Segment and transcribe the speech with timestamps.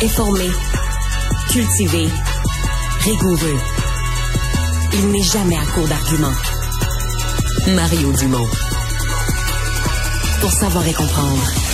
[0.00, 0.48] Informé,
[1.50, 2.08] cultivé,
[3.00, 3.58] rigoureux.
[4.92, 6.34] Il n'est jamais à court d'arguments.
[7.74, 8.46] Mario Dumont.
[10.40, 11.67] Pour savoir et comprendre.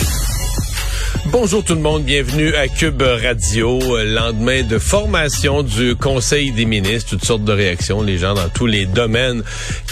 [1.37, 3.81] Bonjour tout le monde, bienvenue à Cube Radio.
[4.05, 8.69] Lendemain de formation du Conseil des ministres, toutes sortes de réactions, les gens dans tous
[8.69, 9.43] les domaines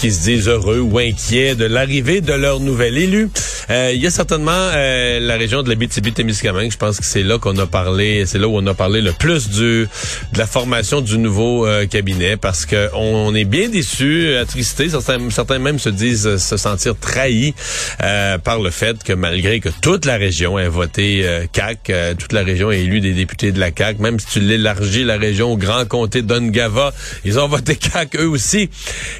[0.01, 3.29] qui se disent heureux ou inquiets de l'arrivée de leur nouvel élu.
[3.71, 7.23] Euh, il y a certainement euh, la région de la témiscamingue je pense que c'est
[7.23, 9.89] là qu'on a parlé, c'est là où on a parlé le plus de
[10.37, 15.59] la formation du nouveau euh, cabinet parce que on est bien déçus, attristés, certains, certains
[15.59, 17.55] même se disent se sentir trahis
[17.99, 21.91] par le fait que malgré que toute la région ait voté euh, CAC.
[21.91, 23.99] Euh, toute la région a élu des députés de la CAC.
[23.99, 26.93] Même si tu l'élargis la région au grand comté d'Ongava,
[27.25, 28.71] ils ont voté CAC eux aussi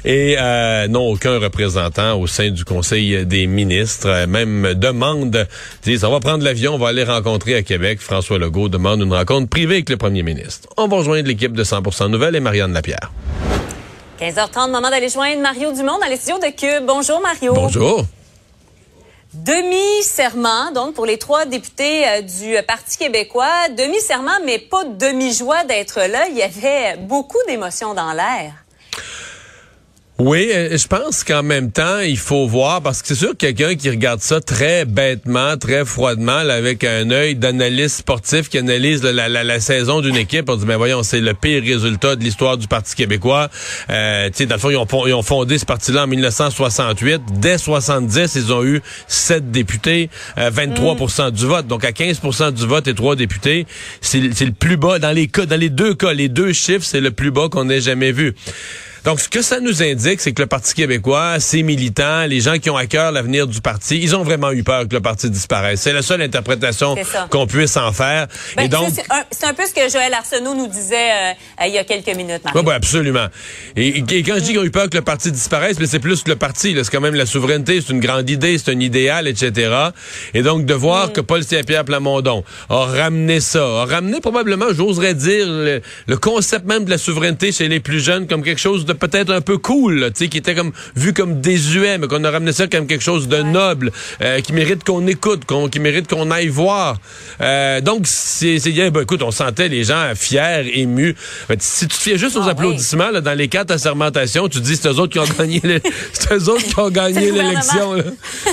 [0.05, 4.25] et euh, n'ont aucun représentant au sein du Conseil des ministres.
[4.27, 5.47] Même demande,
[5.83, 7.99] disent, on va prendre l'avion, on va aller rencontrer à Québec.
[8.01, 10.69] François Legault demande une rencontre privée avec le premier ministre.
[10.77, 13.11] On va rejoindre l'équipe de 100% Nouvelles et Marianne Lapierre.
[14.19, 16.85] 15h30, moment d'aller joindre Mario Dumont dans les studios de Cube.
[16.87, 17.53] Bonjour Mario.
[17.53, 18.05] Bonjour.
[19.33, 23.67] Demi-serment, donc, pour les trois députés euh, du Parti québécois.
[23.75, 26.27] Demi-serment, mais pas demi-joie d'être là.
[26.27, 28.53] Il y avait beaucoup d'émotions dans l'air.
[30.19, 33.73] Oui, je pense qu'en même temps, il faut voir, parce que c'est sûr que quelqu'un
[33.73, 39.27] qui regarde ça très bêtement, très froidement, avec un œil d'analyste sportif qui analyse la,
[39.27, 42.67] la, saison d'une équipe, on dit, ben voyons, c'est le pire résultat de l'histoire du
[42.67, 43.49] Parti québécois.
[43.89, 47.21] Euh, tu sais, dans le fond, ils ont, ils ont fondé ce parti-là en 1968.
[47.39, 51.65] Dès 70, ils ont eu sept députés, 23% euh, du vote.
[51.65, 53.65] Donc, à 15% du vote et trois députés,
[53.99, 54.99] c'est le plus bas.
[54.99, 57.67] Dans les cas, dans les deux cas, les deux chiffres, c'est le plus bas qu'on
[57.67, 58.35] ait jamais vu.
[59.05, 62.57] Donc, ce que ça nous indique, c'est que le Parti québécois, ses militants, les gens
[62.57, 65.29] qui ont à cœur l'avenir du parti, ils ont vraiment eu peur que le parti
[65.29, 65.81] disparaisse.
[65.81, 66.95] C'est la seule interprétation
[67.29, 68.27] qu'on puisse en faire.
[68.55, 68.93] Ben, et donc,
[69.31, 72.43] c'est un, peu ce que Joël Arsenault nous disait euh, il y a quelques minutes.
[72.55, 73.27] Oui, ben, absolument.
[73.75, 76.23] Et, quand je dis qu'ils ont eu peur que le parti disparaisse, mais c'est plus
[76.23, 76.75] que le parti.
[76.75, 79.71] C'est quand même la souveraineté, c'est une grande idée, c'est un idéal, etc.
[80.33, 81.11] Et donc, de voir mm.
[81.11, 86.65] que Paul Saint-Pierre Plamondon a ramené ça, a ramené probablement, j'oserais dire, le, le concept
[86.65, 89.57] même de la souveraineté chez les plus jeunes comme quelque chose de peut-être un peu
[89.57, 92.87] cool, tu sais, qui était comme vu comme désuet, mais qu'on a ramené ça comme
[92.87, 96.97] quelque chose de noble, euh, qui mérite qu'on écoute, qu'on, qui mérite qu'on aille voir.
[97.41, 101.15] Euh, donc, c'est, c'est ben, écoute, on sentait les gens fiers, émus.
[101.59, 104.75] si tu te fiais juste aux ah applaudissements là, dans les quatre assermentations, tu dis
[104.75, 105.61] c'est eux autres qui ont gagné,
[106.13, 107.95] c'est eux autres qui ont gagné l'élection.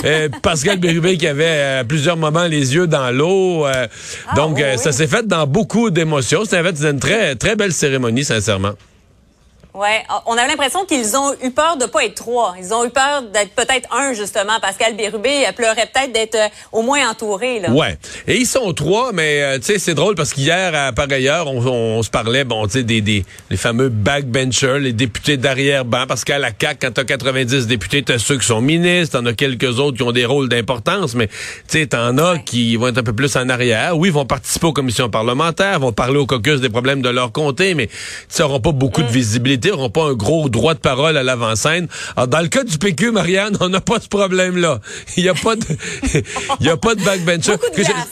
[0.05, 3.65] euh, Pascal Bérubé qui avait à plusieurs moments les yeux dans l'eau.
[3.65, 3.87] Ah,
[4.35, 6.43] donc, ça s'est fait dans beaucoup d'émotions.
[6.45, 8.73] C'était une très très belle cérémonie, sincèrement.
[9.73, 12.55] Ouais, on avait l'impression qu'ils ont eu peur de pas être trois.
[12.59, 14.59] Ils ont eu peur d'être peut-être un justement.
[14.61, 17.61] Pascal Bérubé pleurait peut-être d'être euh, au moins entouré.
[17.61, 17.71] Là.
[17.71, 17.97] Ouais.
[18.27, 21.47] Et ils sont trois, mais euh, tu sais c'est drôle parce qu'hier à par ailleurs
[21.47, 25.85] on, on, se parlait bon tu sais des, des les fameux backbenchers, les députés d'arrière
[25.85, 29.25] banc parce qu'à la CAC quand t'as 90 députés t'as ceux qui sont ministres, t'en
[29.25, 31.33] as quelques autres qui ont des rôles d'importance, mais tu
[31.67, 33.97] sais t'en as qui vont être un peu plus en arrière.
[33.97, 37.31] Oui, ils vont participer aux commissions parlementaires, vont parler au caucus des problèmes de leur
[37.31, 37.87] comté, mais
[38.37, 39.11] ils n'auront pas beaucoup de mm.
[39.61, 41.87] Visibilité n'auront pas un gros droit de parole à l'avant-scène.
[42.15, 44.79] Alors, dans le cas du PQ, Marianne, on n'a pas ce problème-là.
[45.17, 45.65] Il n'y a pas de,
[46.59, 47.53] il y a pas de backbencher.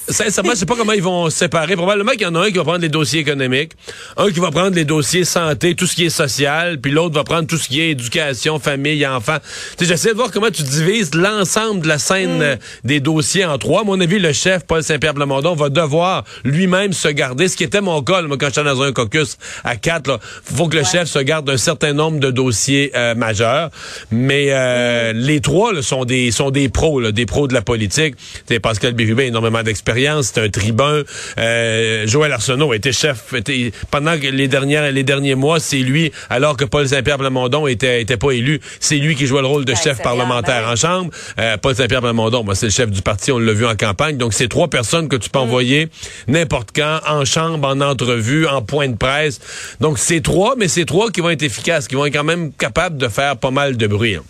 [0.08, 1.76] Sincèrement, je sais pas comment ils vont se séparer.
[1.76, 3.74] Probablement qu'il y en a un qui va prendre les dossiers économiques,
[4.18, 7.24] un qui va prendre les dossiers santé, tout ce qui est social, puis l'autre va
[7.24, 9.38] prendre tout ce qui est éducation, famille, enfants.
[9.78, 12.42] Tu sais, j'essaie de voir comment tu divises l'ensemble de la scène mm.
[12.42, 13.82] euh, des dossiers en trois.
[13.82, 17.64] À mon avis, le chef, Paul Saint-Pierre Plamondon, va devoir lui-même se garder, ce qui
[17.64, 20.20] était mon cas, moi, quand j'étais dans un caucus à quatre, là.
[20.44, 23.70] Faut que le chef se garde d'un certain nombre de dossiers euh, majeurs.
[24.12, 27.62] Mais euh, les trois là, sont des sont des pros, là, des pros de la
[27.62, 28.16] politique.
[28.46, 31.04] T'sais, Pascal Bérubé a énormément d'expérience, c'est un tribun.
[31.38, 36.58] Euh, Joël Arsenault était chef était, pendant les dernières les derniers mois, c'est lui, alors
[36.58, 39.76] que Paul Saint-Pierre Plamondon était était pas élu, c'est lui qui jouait le rôle de
[39.76, 41.12] chef parlementaire ben en chambre.
[41.40, 44.18] Euh, Paul Saint-Pierre Plamondon, moi c'est le chef du parti, on l'a vu en campagne.
[44.18, 45.90] Donc c'est trois personnes que tu peux envoyer
[46.28, 49.40] n'importe quand en chambre, en entrevue, en point de presse.
[49.80, 52.52] Donc c'est trois, mais c'est trois qui vont être efficaces, qui vont être quand même
[52.54, 54.16] capables de faire pas mal de bruit.
[54.16, 54.24] hein.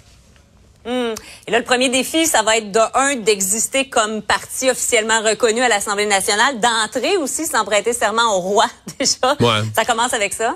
[0.86, 1.14] Hmm.
[1.46, 5.62] Et là, le premier défi, ça va être de un d'exister comme parti officiellement reconnu
[5.62, 8.66] à l'Assemblée nationale, d'entrer aussi sans prêter serment au roi
[9.00, 9.36] déjà.
[9.40, 9.68] Ouais.
[9.76, 10.56] Ça commence avec ça?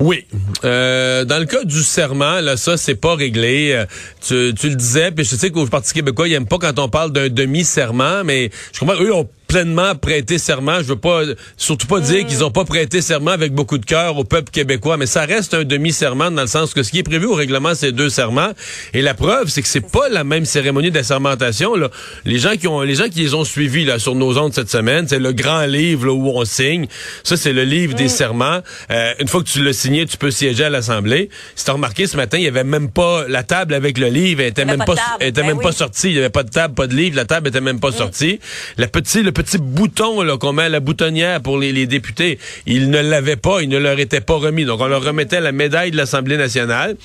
[0.00, 0.26] Oui.
[0.64, 3.72] Euh, dans le cas du serment, là, ça, c'est pas réglé.
[3.72, 3.86] Euh,
[4.26, 6.88] Tu, tu le disais, puis je sais qu'au Parti québécois, ils aiment pas quand on
[6.88, 10.78] parle d'un demi-serment, mais je comprends, eux ont pleinement prêté serment.
[10.78, 11.22] Je veux pas,
[11.56, 14.96] surtout pas dire qu'ils ont pas prêté serment avec beaucoup de cœur au peuple québécois,
[14.96, 17.74] mais ça reste un demi-serment dans le sens que ce qui est prévu au règlement,
[17.74, 18.52] c'est deux serments.
[18.94, 21.90] Et la preuve, c'est que c'est pas la même cérémonie d'assermentation, là.
[22.24, 24.70] Les gens qui ont, les gens qui les ont suivis, là, sur nos ondes cette
[24.70, 26.86] semaine, c'est le grand livre, là, où on signe.
[27.22, 28.60] Ça, c'est le livre des serments.
[28.90, 31.28] Euh, une fois que tu l'as signé, tu peux siéger à l'Assemblée.
[31.56, 34.40] Si t'as remarqué ce matin, il y avait même pas la table avec le livre,
[34.40, 36.08] elle était même pas elle était Ben même pas sortie.
[36.08, 38.40] Il y avait pas de table, pas de livre, la table était même pas sortie.
[38.78, 42.38] Le petit, le petit bouton, là, qu'on met à la boutonnière pour les, les députés,
[42.66, 44.64] ils ne l'avaient pas, il ne leur était pas remis.
[44.64, 46.96] Donc, on leur remettait la médaille de l'Assemblée nationale.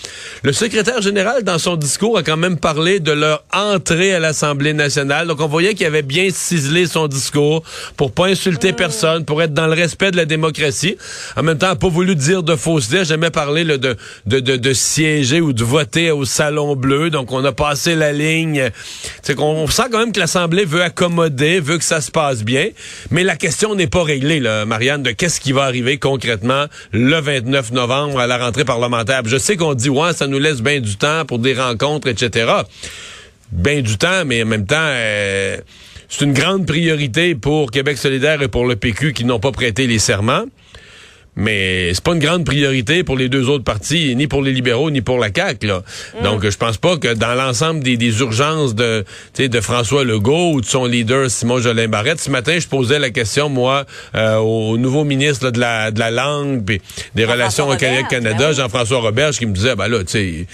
[0.44, 4.74] Le secrétaire général, dans son discours, a quand même parlé de leur entrée à l'Assemblée
[4.74, 5.28] nationale.
[5.28, 7.64] Donc, on voyait qu'il avait bien ciselé son discours
[7.98, 10.96] pour pas insulter personne, pour être dans le respect de la démocratie.
[11.36, 13.96] En même temps, il a pas voulu dire de fausseté, jamais parlé de, de,
[14.28, 17.10] de, de siéger ou de voter au Salon Bleu.
[17.10, 18.70] Donc, on a passé la ligne.
[19.24, 22.44] C'est qu'on on sent quand même que l'Assemblée veut accommoder, veut que ça se passe
[22.44, 22.68] bien.
[23.10, 27.72] Mais la question n'est pas réglée, Marianne, de qu'est-ce qui va arriver concrètement le 29
[27.72, 29.24] novembre à la rentrée parlementaire.
[29.26, 32.52] Je sais qu'on dit, ouais, ça nous laisse bien du temps pour des rencontres, etc.
[33.52, 35.58] Bien du temps, mais en même temps, euh,
[36.08, 39.88] c'est une grande priorité pour Québec solidaire et pour le PQ qui n'ont pas prêté
[39.88, 40.46] les serments.
[41.36, 44.92] Mais c'est pas une grande priorité pour les deux autres partis, ni pour les libéraux,
[44.92, 45.68] ni pour la CAQ.
[45.68, 45.84] Là.
[46.24, 50.04] Donc, je pense pas que dans l'ensemble des, des urgences de, tu sais, de François
[50.04, 53.86] Legault ou de son leader Simon Jolin Barrette, ce matin, je posais la question, moi,
[54.16, 56.82] euh, au nouveau ministre là, de, la, de la langue puis
[57.16, 58.54] des relations au Québec-Canada, ben.
[58.54, 60.48] Jean-François Roberge, qui me disait, ben là, tu sais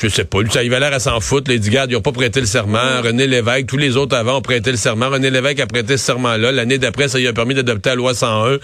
[0.00, 1.50] je sais pas, lui, ça, il avait l'air à s'en foutre.
[1.50, 3.02] Les Garde, ils ont pas prêté le serment.
[3.02, 5.08] René Lévesque, tous les autres avant ont prêté le serment.
[5.08, 6.52] René Lévesque a prêté ce serment-là.
[6.52, 8.58] L'année d'après, ça lui a permis d'adopter la loi 101.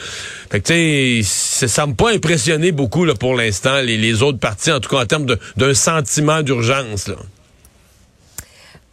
[0.51, 4.39] Fait que, tu sais, ça semble pas impressionner beaucoup, là, pour l'instant, les, les autres
[4.39, 7.17] partis, en tout cas en termes d'un sentiment d'urgence, là.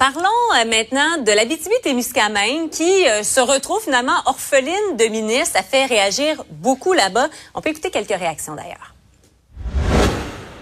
[0.02, 0.24] Parlons
[0.56, 1.46] euh, maintenant de la
[1.84, 5.52] témiscamingue qui euh, se retrouve finalement orpheline de ministre.
[5.54, 7.30] Ça fait réagir beaucoup là-bas.
[7.54, 8.91] On peut écouter quelques réactions d'ailleurs.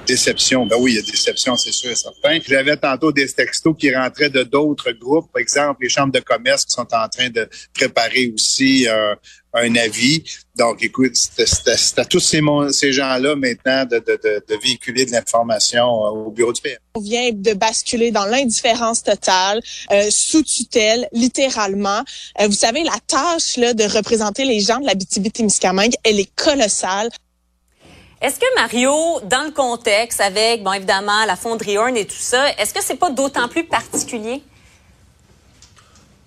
[0.09, 2.39] Déception, ben oui, il y a déception, c'est sûr et certain.
[2.47, 6.65] J'avais tantôt des textos qui rentraient de d'autres groupes, par exemple les chambres de commerce
[6.65, 9.13] qui sont en train de préparer aussi euh,
[9.53, 10.23] un avis.
[10.55, 16.09] Donc, écoute, c'est à- tous ces, gens-là maintenant de, de, de, véhiculer de l'information euh,
[16.09, 16.77] au bureau du PM.
[16.95, 19.61] On vient de basculer dans l'indifférence totale,
[19.91, 22.03] euh, sous tutelle, littéralement.
[22.41, 26.35] Euh, vous savez, la tâche là, de représenter les gens de la témiscamingue elle est
[26.35, 27.09] colossale.
[28.21, 28.91] Est-ce que Mario,
[29.29, 32.99] dans le contexte avec, bon, évidemment, la fonderie Horn et tout ça, est-ce que c'est
[32.99, 34.41] pas d'autant plus particulier?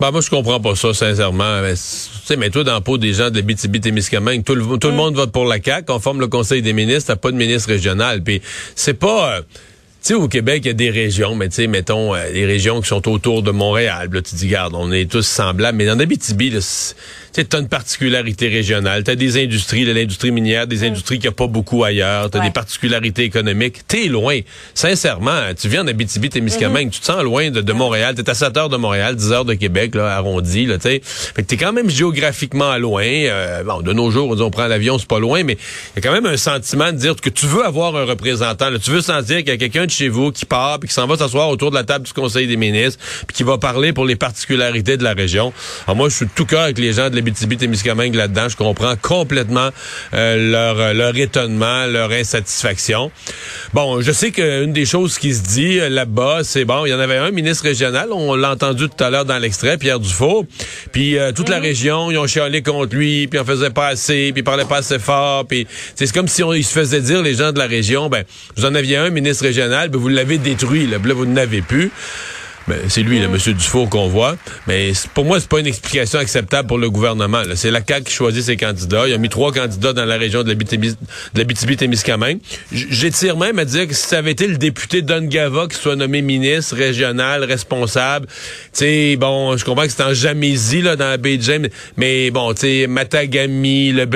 [0.01, 1.61] Ben, moi, je comprends pas ça, sincèrement.
[1.61, 1.79] Mais, Tu
[2.25, 4.95] sais, mais toi, dans la peau des gens de la BTB-Témiscamingue, tout, le, tout le
[4.95, 7.69] monde vote pour la CAQ, on forme le Conseil des ministres, t'as pas de ministre
[7.69, 8.23] régional.
[8.23, 8.41] Puis
[8.75, 9.35] c'est pas...
[9.37, 12.29] euh, tu sais, au Québec, il y a des régions, mais tu sais, mettons, euh,
[12.33, 14.09] les régions qui sont autour de Montréal.
[14.11, 15.79] Là, tu dis, garde, on est tous semblables.
[15.79, 16.97] Mais dans l'Abitibi, là, c'est-
[17.33, 19.05] tu t'as une particularité régionale.
[19.05, 22.31] T'as des industries, là, l'industrie minière, des industries qu'il n'y a pas beaucoup ailleurs.
[22.31, 22.47] T'as Ouais.
[22.47, 23.87] des particularités économiques.
[23.89, 24.39] T'es loin.
[24.75, 28.15] Sincèrement, tu viens d'Abitibi, Témiscamingue, tu te sens loin de, de Montréal.
[28.15, 31.01] T'es à 7 heures de Montréal, 10 heures de Québec, là, arrondi, là, tu sais.
[31.05, 33.05] Fait que t'es quand même géographiquement loin.
[33.05, 35.55] Euh, bon, de nos jours, on dit on prend l'avion, c'est pas loin, mais
[35.97, 38.71] il y a quand même un sentiment de dire que tu veux avoir un représentant.
[38.71, 38.79] là.
[38.79, 41.07] Tu veux sentir qu'il y a quelqu'un de chez vous qui part, puis qui s'en
[41.07, 44.05] va s'asseoir autour de la table du Conseil des ministres, puis qui va parler pour
[44.05, 45.53] les particularités de la région.
[45.87, 48.49] Alors moi, je suis de tout cœur avec les gens de l'Abitibi-Témiscamingue là-dedans.
[48.49, 49.71] Je comprends complètement
[50.15, 53.11] euh, leur, leur étonnement, leur insatisfaction.
[53.73, 56.95] Bon, je sais qu'une des choses qui se dit euh, là-bas, c'est bon, il y
[56.95, 60.47] en avait un ministre régional, on l'a entendu tout à l'heure dans l'extrait, Pierre Dufault,
[60.91, 64.33] puis euh, toute la région, ils ont chialé contre lui, puis on faisait pas assez,
[64.33, 67.23] puis il parlait pas assez fort, puis c'est comme si on, ils se faisaient dire,
[67.23, 68.25] les gens de la région, ben,
[68.57, 71.91] vous en aviez un ministre régional, ben, vous l'avez détruit, là, là, vous n'avez plus.
[72.69, 74.37] Ben, c'est lui, le monsieur Dufour qu'on voit.
[74.67, 77.43] Mais pour moi, c'est pas une explication acceptable pour le gouvernement.
[77.43, 77.57] là.
[77.57, 79.09] C'est la CAQ qui choisit ses candidats.
[79.09, 80.97] Il a mis trois candidats dans la région de l'Abitibi-
[81.35, 82.39] de l'Abitibi-Témiscamingue.
[82.73, 85.97] J'étire même à dire que si ça avait été le député Don Gava qui soit
[85.97, 88.33] nommé ministre régional, responsable, tu
[88.73, 92.31] sais, bon, je comprends que c'est en Jamésie, là, dans la baie de James, mais
[92.31, 94.07] bon, tu sais, Matagami, le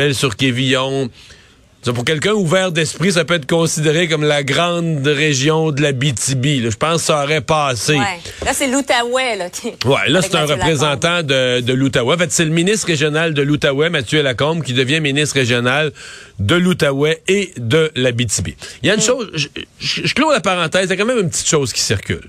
[1.92, 6.44] Pour quelqu'un ouvert d'esprit, ça peut être considéré comme la grande région de la BTB.
[6.70, 7.94] Je pense que ça aurait passé.
[7.94, 8.20] Ouais.
[8.44, 9.50] Là, c'est l'Outaouais, là.
[9.50, 9.68] Qui...
[9.86, 10.58] Ouais, là, c'est un Mathieu Lacombe.
[10.60, 12.14] représentant de, de l'Outaouais.
[12.14, 15.92] En fait, c'est le ministre régional de l'Outaouais, Mathieu Lacombe, qui devient ministre régional
[16.38, 18.56] de l'Outaouais et de l'Abitibi.
[18.82, 19.48] Il y a une chose, je,
[19.80, 22.20] je, je clôt la parenthèse, il y a quand même une petite chose qui circule.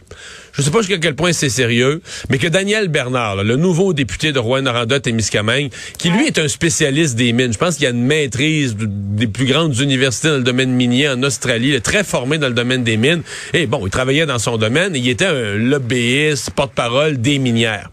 [0.53, 3.93] Je sais pas jusqu'à quel point c'est sérieux, mais que Daniel Bernard, là, le nouveau
[3.93, 7.85] député de Rouen-Noranda et Miscamingue, qui lui est un spécialiste des mines, je pense qu'il
[7.85, 11.75] a une maîtrise de- des plus grandes universités dans le domaine minier en Australie, il
[11.75, 13.23] est très formé dans le domaine des mines.
[13.53, 17.89] Et bon, il travaillait dans son domaine, il était un lobbyiste, porte-parole des minières.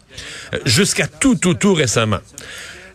[0.53, 2.19] Euh, Jusqu'à tout, tout, tout récemment.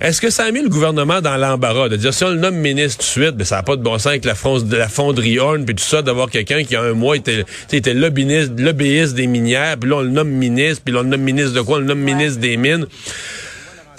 [0.02, 2.56] Est-ce que ça a mis le gouvernement dans l'embarras de dire si on le nomme
[2.56, 4.78] ministre tout de suite, ben ça n'a pas de bon sens avec la, fronde- de
[4.78, 9.28] la fonderie puis tout ça, d'avoir quelqu'un qui a un mois était lobbyiste, lobbyiste des
[9.28, 11.78] minières, puis là on le nomme ministre, puis là on le nomme ministre de quoi,
[11.78, 12.86] on le nomme ministre des mines.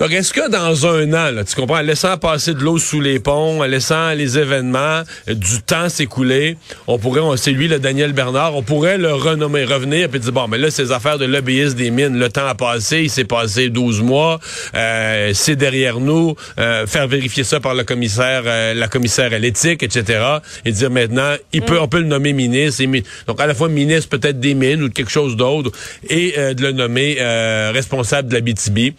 [0.01, 3.03] Donc, est-ce que dans un an, là, tu comprends, en laissant passer de l'eau sous
[3.03, 7.69] les ponts, en laissant les événements, euh, du temps s'écouler, on pourrait, on- c'est lui,
[7.69, 11.19] le Daniel Bernard, on pourrait le renommer, revenir, puis dire, bon, mais là, ces affaires
[11.19, 14.41] de lobbyiste des mines, le temps a passé, il s'est passé 12 mois,
[14.75, 19.39] euh, c'est derrière nous, euh, faire vérifier ça par le commissaire, euh, la commissaire à
[19.39, 20.25] l'éthique, etc.,
[20.65, 23.69] et dire maintenant, il peut, on peut le nommer ministre, et donc à la fois
[23.69, 25.71] ministre peut-être des mines ou de quelque chose d'autre,
[26.09, 28.95] et euh, de le nommer euh, responsable de la BTB.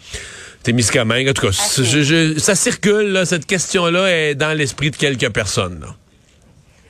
[0.62, 1.28] Témiscamingue.
[1.28, 4.96] En tout cas, c- je- je- ça circule, là, cette question-là est dans l'esprit de
[4.96, 5.80] quelques personnes.
[5.80, 5.88] là.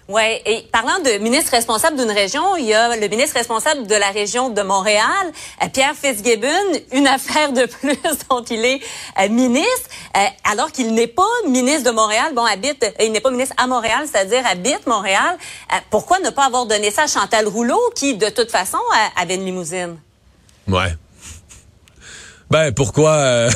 [0.09, 3.95] Oui, et parlant de ministre responsable d'une région, il y a le ministre responsable de
[3.95, 5.07] la région de Montréal,
[5.63, 6.49] euh, Pierre Fitzgibbon,
[6.93, 7.97] une affaire de plus
[8.29, 8.81] dont il est
[9.21, 10.21] euh, ministre, euh,
[10.53, 14.05] alors qu'il n'est pas ministre de Montréal, bon, habite, il n'est pas ministre à Montréal,
[14.11, 15.39] c'est-à-dire habite Montréal.
[15.73, 18.79] Euh, pourquoi ne pas avoir donné ça à Chantal Rouleau, qui, de toute façon,
[19.17, 19.97] avait une limousine?
[20.69, 20.95] Ouais.
[22.53, 23.51] Ben pourquoi euh,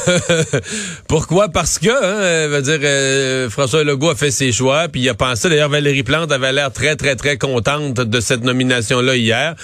[1.07, 1.51] pourquoi?
[1.51, 5.51] Parce que hein, dire euh, François Legault a fait ses choix puis il a pensé
[5.51, 9.55] d'ailleurs Valérie Plante avait l'air très très très contente de cette nomination là hier.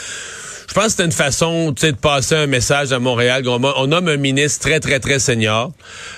[0.72, 3.46] Je pense que c'était une façon de passer un message à Montréal.
[3.46, 5.70] On, on nomme un ministre très, très, très senior.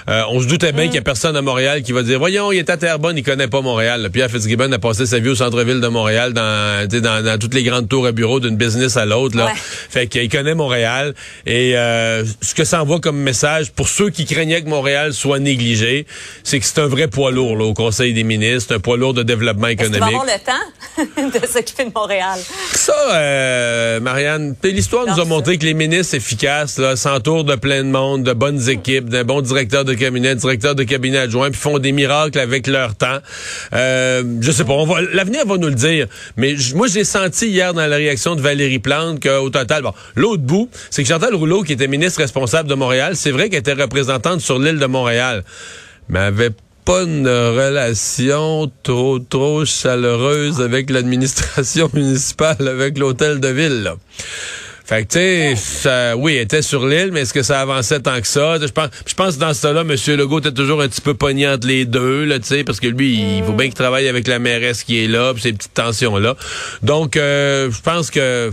[0.08, 2.52] Euh, on se doutait bien qu'il y a personne à Montréal qui va dire Voyons,
[2.52, 4.02] il est à Terrebonne, il connaît pas Montréal.
[4.02, 7.52] Là, Pierre Fitzgibbon a passé sa vie au centre-ville de Montréal, dans, dans, dans toutes
[7.52, 9.36] les grandes tours à bureau d'une business à l'autre.
[9.36, 9.46] là.
[9.46, 9.52] Ouais.
[9.56, 11.16] Fait qu'il connaît Montréal.
[11.46, 15.40] Et euh, ce que ça envoie comme message pour ceux qui craignaient que Montréal soit
[15.40, 16.06] négligé,
[16.44, 19.14] c'est que c'est un vrai poids lourd là, au Conseil des ministres, un poids lourd
[19.14, 20.20] de développement Est-ce qu'il va économique.
[20.20, 22.38] avoir le temps de s'occuper de Montréal?
[22.76, 27.88] Ça, euh, Marianne, l'histoire nous a montré que les ministres efficaces s'entourent de plein de
[27.88, 31.78] monde, de bonnes équipes, d'un bon directeur de cabinet, directeur de cabinet adjoint, puis font
[31.78, 33.18] des miracles avec leur temps.
[33.74, 36.08] Euh, je sais pas, on va, l'avenir va nous le dire.
[36.36, 40.42] Mais moi, j'ai senti hier dans la réaction de Valérie Plante qu'au total, bon, l'autre
[40.42, 43.74] bout, c'est que Chantal Rouleau, qui était ministre responsable de Montréal, c'est vrai qu'elle était
[43.74, 45.44] représentante sur l'île de Montréal,
[46.08, 46.50] mais elle avait
[46.84, 53.82] pas une relation trop trop chaleureuse avec l'administration municipale, avec l'hôtel de ville.
[53.82, 53.96] Là.
[54.86, 58.00] Fait que, tu sais, ça- oui, elle était sur l'île, mais est-ce que ça avançait
[58.00, 58.58] tant que ça?
[58.60, 59.96] Je pense, je pense que dans ce temps-là, M.
[60.18, 62.88] Legault était toujours un petit peu pogné entre les deux, là, tu sais, parce que
[62.88, 65.72] lui, il faut bien qu'il travaille avec la mairesse qui est là, puis ces petites
[65.72, 66.36] tensions-là.
[66.82, 68.50] Donc, euh, je pense que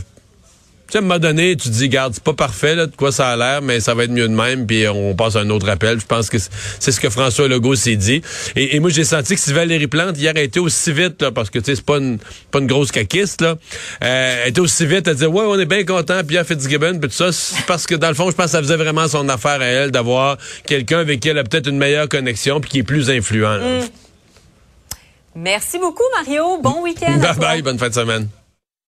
[0.92, 3.12] sais, à un moment donné, tu te dis, garde, c'est pas parfait, là, de quoi
[3.12, 5.50] ça a l'air, mais ça va être mieux de même, puis on passe à un
[5.50, 6.00] autre appel.
[6.00, 8.22] Je pense que c'est- ce que François Legault s'est dit.
[8.56, 11.32] Et, et moi, j'ai senti que si Valérie Plante, hier, a été aussi vite, là,
[11.32, 12.18] parce que, tu sais, c'est pas une,
[12.52, 13.56] pas une grosse caquiste, là,
[14.04, 17.10] euh, elle était aussi vite à dire, ouais, on est bien content, Pierre Fitzgibbon, puis
[17.10, 17.30] tout ça,
[17.68, 19.92] parce que, dans le fond, je pense que ça faisait vraiment son affaire à elle
[19.92, 23.58] d'avoir quelqu'un avec qui elle a peut-être une meilleure connexion, puis qui est plus influent.
[23.58, 23.80] là.
[25.36, 26.60] Merci beaucoup, Mario.
[26.62, 27.14] Bon week-end.
[27.24, 28.28] à Bye bye, bonne fin de semaine.